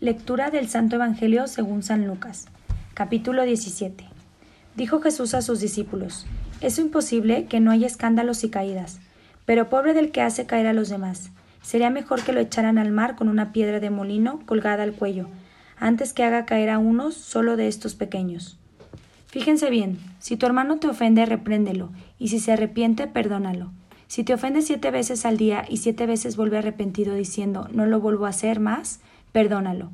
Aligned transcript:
Lectura 0.00 0.48
del 0.48 0.66
Santo 0.66 0.96
Evangelio 0.96 1.46
según 1.46 1.82
San 1.82 2.06
Lucas. 2.06 2.46
Capítulo 2.94 3.42
17. 3.42 4.06
Dijo 4.74 5.02
Jesús 5.02 5.34
a 5.34 5.42
sus 5.42 5.60
discípulos, 5.60 6.24
Es 6.62 6.78
imposible 6.78 7.44
que 7.44 7.60
no 7.60 7.70
haya 7.70 7.86
escándalos 7.86 8.42
y 8.42 8.48
caídas, 8.48 8.98
pero 9.44 9.68
pobre 9.68 9.92
del 9.92 10.10
que 10.10 10.22
hace 10.22 10.46
caer 10.46 10.68
a 10.68 10.72
los 10.72 10.88
demás. 10.88 11.28
Sería 11.60 11.90
mejor 11.90 12.22
que 12.22 12.32
lo 12.32 12.40
echaran 12.40 12.78
al 12.78 12.92
mar 12.92 13.14
con 13.14 13.28
una 13.28 13.52
piedra 13.52 13.78
de 13.78 13.90
molino 13.90 14.40
colgada 14.46 14.84
al 14.84 14.94
cuello, 14.94 15.28
antes 15.78 16.14
que 16.14 16.24
haga 16.24 16.46
caer 16.46 16.70
a 16.70 16.78
unos 16.78 17.14
solo 17.14 17.58
de 17.58 17.68
estos 17.68 17.94
pequeños. 17.94 18.58
Fíjense 19.26 19.68
bien, 19.68 19.98
si 20.18 20.38
tu 20.38 20.46
hermano 20.46 20.78
te 20.78 20.88
ofende, 20.88 21.26
repréndelo, 21.26 21.90
y 22.18 22.28
si 22.28 22.40
se 22.40 22.52
arrepiente, 22.52 23.06
perdónalo. 23.06 23.70
Si 24.06 24.24
te 24.24 24.32
ofende 24.32 24.62
siete 24.62 24.90
veces 24.90 25.26
al 25.26 25.36
día 25.36 25.66
y 25.68 25.76
siete 25.76 26.06
veces 26.06 26.38
vuelve 26.38 26.56
arrepentido 26.56 27.14
diciendo 27.14 27.68
no 27.70 27.84
lo 27.84 28.00
vuelvo 28.00 28.24
a 28.24 28.30
hacer 28.30 28.60
más, 28.60 29.00
perdónalo. 29.32 29.90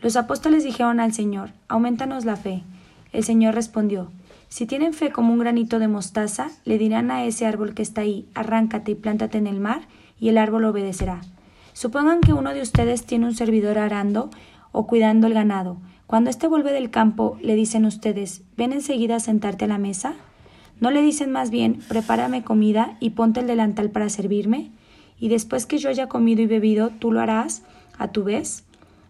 Los 0.00 0.16
apóstoles 0.16 0.64
dijeron 0.64 1.00
al 1.00 1.12
Señor, 1.12 1.50
aumentanos 1.68 2.24
la 2.24 2.36
fe. 2.36 2.62
El 3.12 3.24
Señor 3.24 3.54
respondió, 3.54 4.10
si 4.48 4.66
tienen 4.66 4.92
fe 4.92 5.10
como 5.10 5.32
un 5.32 5.38
granito 5.38 5.78
de 5.78 5.88
mostaza, 5.88 6.50
le 6.64 6.78
dirán 6.78 7.10
a 7.10 7.24
ese 7.24 7.46
árbol 7.46 7.74
que 7.74 7.82
está 7.82 8.02
ahí, 8.02 8.28
arráncate 8.34 8.92
y 8.92 8.94
plántate 8.94 9.38
en 9.38 9.46
el 9.46 9.60
mar, 9.60 9.88
y 10.20 10.28
el 10.28 10.38
árbol 10.38 10.64
obedecerá. 10.66 11.22
Supongan 11.72 12.20
que 12.20 12.32
uno 12.32 12.54
de 12.54 12.62
ustedes 12.62 13.04
tiene 13.04 13.26
un 13.26 13.34
servidor 13.34 13.78
arando 13.78 14.30
o 14.70 14.86
cuidando 14.86 15.26
el 15.26 15.34
ganado. 15.34 15.78
Cuando 16.06 16.30
éste 16.30 16.46
vuelve 16.46 16.72
del 16.72 16.90
campo, 16.90 17.36
le 17.40 17.56
dicen 17.56 17.84
ustedes, 17.84 18.42
¿ven 18.56 18.72
enseguida 18.72 19.16
a 19.16 19.20
sentarte 19.20 19.64
a 19.64 19.68
la 19.68 19.78
mesa? 19.78 20.14
¿No 20.80 20.90
le 20.90 21.02
dicen 21.02 21.32
más 21.32 21.50
bien, 21.50 21.80
prepárame 21.88 22.44
comida 22.44 22.96
y 23.00 23.10
ponte 23.10 23.40
el 23.40 23.46
delantal 23.46 23.90
para 23.90 24.08
servirme? 24.08 24.70
Y 25.18 25.30
después 25.30 25.66
que 25.66 25.78
yo 25.78 25.88
haya 25.88 26.08
comido 26.08 26.42
y 26.42 26.46
bebido, 26.46 26.90
tú 26.90 27.10
lo 27.10 27.20
harás 27.20 27.62
a 27.98 28.08
tu 28.08 28.24
vez, 28.24 28.64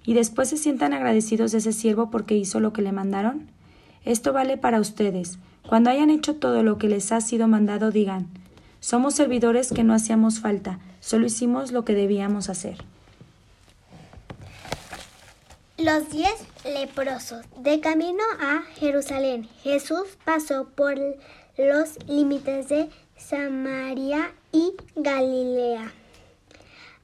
y 0.04 0.14
después 0.14 0.48
se 0.48 0.56
sientan 0.56 0.92
agradecidos 0.92 1.52
de 1.52 1.58
ese 1.58 1.72
siervo 1.72 2.10
porque 2.10 2.36
hizo 2.36 2.60
lo 2.60 2.72
que 2.72 2.82
le 2.82 2.92
mandaron? 2.92 3.48
Esto 4.04 4.32
vale 4.32 4.56
para 4.56 4.80
ustedes. 4.80 5.38
Cuando 5.66 5.90
hayan 5.90 6.10
hecho 6.10 6.36
todo 6.36 6.62
lo 6.62 6.76
que 6.78 6.88
les 6.88 7.10
ha 7.12 7.20
sido 7.20 7.48
mandado, 7.48 7.90
digan 7.90 8.28
somos 8.84 9.14
servidores 9.14 9.72
que 9.72 9.82
no 9.82 9.94
hacíamos 9.94 10.40
falta, 10.40 10.78
solo 11.00 11.24
hicimos 11.24 11.72
lo 11.72 11.86
que 11.86 11.94
debíamos 11.94 12.50
hacer. 12.50 12.76
Los 15.78 16.10
diez 16.10 16.34
leprosos. 16.66 17.46
De 17.60 17.80
camino 17.80 18.22
a 18.38 18.60
Jerusalén, 18.78 19.48
Jesús 19.62 20.18
pasó 20.26 20.68
por 20.68 20.96
los 21.56 21.98
límites 22.06 22.68
de 22.68 22.90
Samaria 23.16 24.34
y 24.52 24.74
Galilea. 24.96 25.90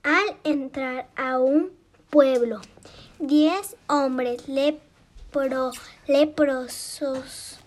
Al 0.02 0.36
entrar 0.44 1.08
a 1.16 1.38
un 1.38 1.70
pueblo, 2.10 2.60
diez 3.18 3.76
hombres 3.86 4.42
leprosos 6.06 7.58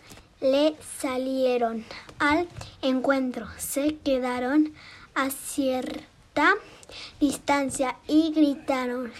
le 0.41 0.75
salieron 0.99 1.85
al 2.19 2.47
encuentro. 2.81 3.47
Se 3.57 3.95
quedaron 3.95 4.73
a 5.15 5.29
cierta 5.29 6.55
distancia 7.19 7.97
y 8.07 8.33
gritaron, 8.33 9.11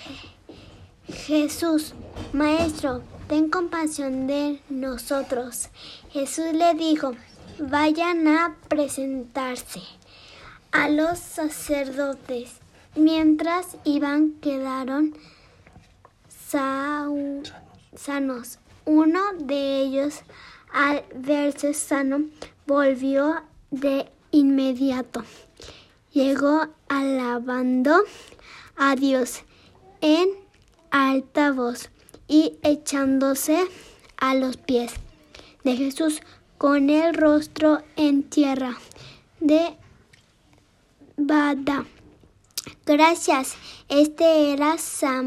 Jesús, 1.08 1.94
Maestro, 2.34 3.02
ten 3.28 3.50
compasión 3.50 4.28
de 4.28 4.60
nosotros. 4.70 5.70
Jesús 6.12 6.54
le 6.54 6.74
dijo, 6.74 7.14
vayan 7.60 8.28
a 8.28 8.58
presentarse 8.68 9.82
a 10.72 10.90
los 10.90 11.20
sacerdotes. 11.20 12.63
Mientras 12.96 13.78
iban 13.86 14.34
quedaron 14.42 15.16
sanos. 17.96 18.60
Uno 18.86 19.20
de 19.40 19.82
ellos, 19.82 20.22
al 20.72 21.04
verse 21.16 21.74
sano, 21.74 22.26
volvió 22.68 23.42
de 23.72 24.12
inmediato. 24.32 25.24
Llegó 26.12 26.68
alabando 26.88 28.04
a 28.76 28.96
Dios 28.96 29.44
en 30.02 30.30
alta 30.92 31.52
voz 31.52 31.90
y 32.28 32.58
echándose 32.62 33.66
a 34.18 34.36
los 34.36 34.58
pies 34.58 34.94
de 35.64 35.76
Jesús 35.76 36.22
con 36.58 36.90
el 36.90 37.16
rostro 37.16 37.82
en 37.96 38.24
tierra 38.24 38.78
de 39.40 39.76
Bada. 41.18 41.86
Gracias. 42.86 43.56
Este 43.88 44.52
era 44.52 44.78
samaritano. 44.78 45.24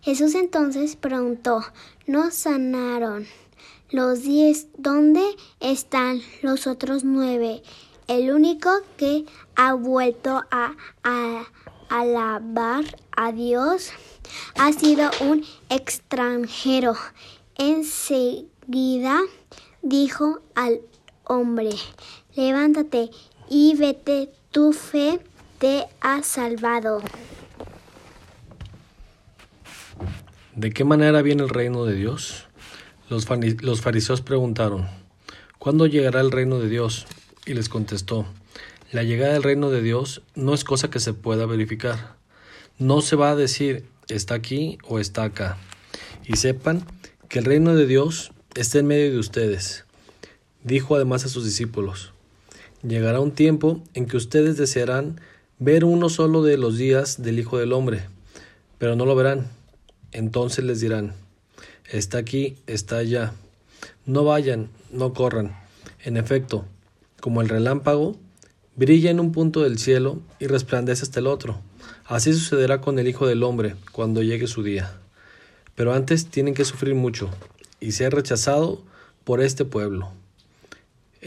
Jesús 0.00 0.36
entonces 0.36 0.94
preguntó, 0.94 1.64
¿no 2.06 2.30
sanaron 2.30 3.26
los 3.90 4.22
diez? 4.22 4.68
¿Dónde 4.78 5.24
están 5.58 6.22
los 6.40 6.68
otros 6.68 7.02
nueve? 7.02 7.64
El 8.06 8.30
único 8.30 8.70
que 8.96 9.26
ha 9.56 9.74
vuelto 9.74 10.44
a, 10.52 10.76
alabar 11.88 12.84
a 13.16 13.32
Dios 13.32 13.90
ha 14.56 14.72
sido 14.72 15.10
un 15.20 15.44
extranjero. 15.68 16.94
Enseguida 17.56 19.20
dijo 19.82 20.42
al 20.54 20.80
hombre, 21.24 21.70
levántate 22.36 23.10
y 23.48 23.74
vete, 23.76 24.30
tu 24.50 24.72
fe 24.72 25.20
te 25.58 25.86
ha 26.00 26.22
salvado. 26.22 27.02
¿De 30.54 30.70
qué 30.72 30.84
manera 30.84 31.22
viene 31.22 31.42
el 31.42 31.50
reino 31.50 31.84
de 31.84 31.94
Dios? 31.94 32.46
Los, 33.08 33.26
fariseos 33.80 34.20
preguntaron, 34.20 34.88
¿cuándo 35.58 35.86
llegará 35.86 36.20
el 36.20 36.32
reino 36.32 36.58
de 36.58 36.68
Dios? 36.68 37.06
Y 37.44 37.54
les 37.54 37.68
contestó, 37.68 38.26
la 38.90 39.02
llegada 39.02 39.34
del 39.34 39.42
reino 39.42 39.70
de 39.70 39.82
Dios 39.82 40.22
no 40.34 40.54
es 40.54 40.64
cosa 40.64 40.90
que 40.90 40.98
se 40.98 41.12
pueda 41.12 41.46
verificar. 41.46 42.16
No 42.78 43.00
se 43.00 43.16
va 43.16 43.30
a 43.30 43.36
decir 43.36 43.84
está 44.08 44.34
aquí 44.34 44.78
o 44.84 44.98
está 44.98 45.24
acá. 45.24 45.56
Y 46.24 46.36
sepan 46.36 46.84
que 47.28 47.38
el 47.38 47.44
reino 47.44 47.74
de 47.74 47.86
Dios 47.86 48.32
está 48.54 48.78
en 48.78 48.86
medio 48.86 49.12
de 49.12 49.18
ustedes. 49.18 49.84
Dijo 50.64 50.96
además 50.96 51.24
a 51.24 51.28
sus 51.28 51.44
discípulos, 51.44 52.12
llegará 52.82 53.20
un 53.20 53.32
tiempo 53.32 53.82
en 53.94 54.06
que 54.06 54.16
ustedes 54.16 54.56
desearán 54.56 55.20
ver 55.58 55.84
uno 55.84 56.08
solo 56.08 56.42
de 56.42 56.58
los 56.58 56.76
días 56.76 57.22
del 57.22 57.38
Hijo 57.38 57.58
del 57.58 57.72
Hombre, 57.72 58.02
pero 58.78 58.96
no 58.96 59.06
lo 59.06 59.14
verán. 59.14 59.48
Entonces 60.12 60.64
les 60.64 60.80
dirán, 60.80 61.14
está 61.90 62.18
aquí, 62.18 62.56
está 62.66 62.98
allá. 62.98 63.32
No 64.04 64.24
vayan, 64.24 64.68
no 64.92 65.12
corran. 65.12 65.56
En 66.04 66.16
efecto, 66.16 66.64
como 67.20 67.40
el 67.40 67.48
relámpago, 67.48 68.16
brilla 68.76 69.10
en 69.10 69.20
un 69.20 69.32
punto 69.32 69.62
del 69.62 69.78
cielo 69.78 70.20
y 70.38 70.46
resplandece 70.46 71.02
hasta 71.02 71.20
el 71.20 71.26
otro. 71.26 71.60
Así 72.04 72.32
sucederá 72.32 72.80
con 72.80 72.98
el 72.98 73.08
Hijo 73.08 73.26
del 73.26 73.42
Hombre 73.42 73.74
cuando 73.92 74.22
llegue 74.22 74.46
su 74.46 74.62
día. 74.62 74.92
Pero 75.74 75.92
antes 75.92 76.26
tienen 76.26 76.54
que 76.54 76.64
sufrir 76.64 76.94
mucho 76.94 77.30
y 77.80 77.92
ser 77.92 78.14
rechazado 78.14 78.82
por 79.24 79.40
este 79.40 79.64
pueblo. 79.64 80.12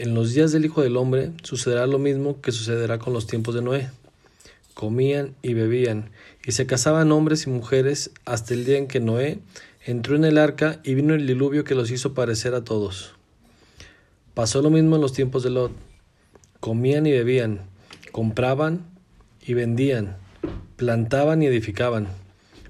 En 0.00 0.14
los 0.14 0.32
días 0.32 0.50
del 0.50 0.64
Hijo 0.64 0.80
del 0.80 0.96
Hombre 0.96 1.32
sucederá 1.42 1.86
lo 1.86 1.98
mismo 1.98 2.40
que 2.40 2.52
sucederá 2.52 2.98
con 2.98 3.12
los 3.12 3.26
tiempos 3.26 3.54
de 3.54 3.60
Noé. 3.60 3.90
Comían 4.72 5.34
y 5.42 5.52
bebían, 5.52 6.08
y 6.42 6.52
se 6.52 6.64
casaban 6.64 7.12
hombres 7.12 7.46
y 7.46 7.50
mujeres 7.50 8.10
hasta 8.24 8.54
el 8.54 8.64
día 8.64 8.78
en 8.78 8.86
que 8.86 8.98
Noé 8.98 9.40
entró 9.84 10.16
en 10.16 10.24
el 10.24 10.38
arca 10.38 10.80
y 10.84 10.94
vino 10.94 11.12
el 11.12 11.26
diluvio 11.26 11.64
que 11.64 11.74
los 11.74 11.90
hizo 11.90 12.14
parecer 12.14 12.54
a 12.54 12.64
todos. 12.64 13.12
Pasó 14.32 14.62
lo 14.62 14.70
mismo 14.70 14.96
en 14.96 15.02
los 15.02 15.12
tiempos 15.12 15.42
de 15.42 15.50
Lot. 15.50 15.72
Comían 16.60 17.04
y 17.04 17.12
bebían, 17.12 17.60
compraban 18.10 18.86
y 19.46 19.52
vendían, 19.52 20.16
plantaban 20.76 21.42
y 21.42 21.46
edificaban. 21.46 22.08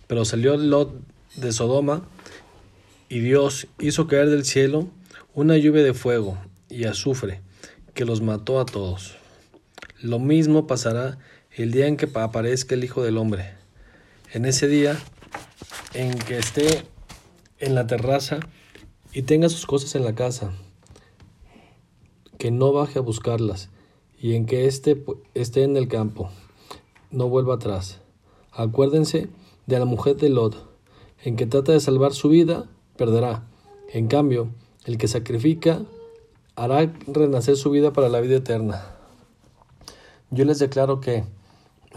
Pero 0.08 0.24
salió 0.24 0.56
Lot 0.56 1.00
de 1.36 1.52
Sodoma 1.52 2.08
y 3.08 3.20
Dios 3.20 3.68
hizo 3.78 4.08
caer 4.08 4.30
del 4.30 4.44
cielo 4.44 4.88
una 5.32 5.56
lluvia 5.56 5.84
de 5.84 5.94
fuego 5.94 6.36
y 6.70 6.84
azufre 6.84 7.42
que 7.94 8.04
los 8.04 8.22
mató 8.22 8.60
a 8.60 8.66
todos. 8.66 9.16
Lo 10.00 10.18
mismo 10.18 10.66
pasará 10.66 11.18
el 11.50 11.72
día 11.72 11.86
en 11.86 11.96
que 11.96 12.08
aparezca 12.14 12.74
el 12.74 12.84
Hijo 12.84 13.02
del 13.02 13.18
Hombre. 13.18 13.52
En 14.32 14.44
ese 14.44 14.68
día 14.68 14.98
en 15.94 16.16
que 16.18 16.38
esté 16.38 16.84
en 17.58 17.74
la 17.74 17.86
terraza 17.86 18.40
y 19.12 19.22
tenga 19.22 19.48
sus 19.48 19.66
cosas 19.66 19.94
en 19.94 20.04
la 20.04 20.14
casa, 20.14 20.52
que 22.38 22.50
no 22.50 22.72
baje 22.72 22.98
a 22.98 23.02
buscarlas, 23.02 23.68
y 24.18 24.34
en 24.34 24.46
que 24.46 24.66
esté, 24.66 25.02
esté 25.34 25.64
en 25.64 25.76
el 25.76 25.88
campo, 25.88 26.30
no 27.10 27.28
vuelva 27.28 27.54
atrás. 27.54 28.00
Acuérdense 28.52 29.28
de 29.66 29.78
la 29.78 29.84
mujer 29.84 30.16
de 30.16 30.28
Lot, 30.28 30.68
en 31.22 31.36
que 31.36 31.46
trata 31.46 31.72
de 31.72 31.80
salvar 31.80 32.12
su 32.12 32.28
vida, 32.28 32.68
perderá. 32.96 33.46
En 33.92 34.06
cambio, 34.06 34.54
el 34.84 34.96
que 34.96 35.08
sacrifica 35.08 35.82
hará 36.60 36.92
renacer 37.06 37.56
su 37.56 37.70
vida 37.70 37.90
para 37.94 38.10
la 38.10 38.20
vida 38.20 38.36
eterna. 38.36 38.84
Yo 40.30 40.44
les 40.44 40.58
declaro 40.58 41.00
que 41.00 41.24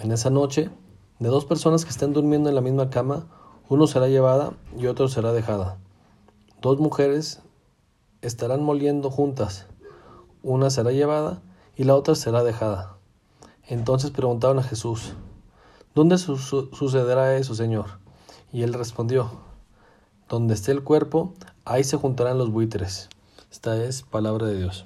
en 0.02 0.12
esa 0.12 0.30
noche 0.30 0.70
De 1.20 1.30
dos 1.30 1.46
personas 1.46 1.86
que 1.86 1.92
estén 1.92 2.12
durmiendo 2.12 2.50
en 2.50 2.56
la 2.56 2.62
misma 2.62 2.90
cama, 2.90 3.28
uno 3.70 3.88
será 3.88 4.08
llevada 4.08 4.54
y 4.78 4.88
otro 4.88 5.08
será 5.08 5.32
dejada. 5.32 5.78
Dos 6.62 6.80
mujeres 6.80 7.42
estarán 8.22 8.64
moliendo 8.64 9.10
juntas, 9.10 9.68
una 10.42 10.70
será 10.70 10.92
llevada 10.92 11.42
y 11.78 11.84
la 11.84 11.96
otra 11.96 12.16
será 12.16 12.44
dejada. 12.44 12.98
Entonces 13.68 14.12
preguntaron 14.12 14.60
a 14.60 14.64
Jesús, 14.64 15.14
¿Dónde 15.94 16.18
su 16.18 16.38
sucederá 16.38 17.38
eso, 17.38 17.54
Señor? 17.54 18.00
Y 18.52 18.64
él 18.64 18.74
respondió, 18.74 19.30
Donde 20.28 20.54
esté 20.54 20.72
el 20.72 20.84
cuerpo, 20.84 21.34
ahí 21.64 21.84
se 21.84 21.98
juntarán 21.98 22.38
los 22.38 22.50
buitres. 22.50 23.10
Esta 23.54 23.86
es 23.86 24.02
palabra 24.02 24.48
de 24.48 24.58
Dios. 24.58 24.84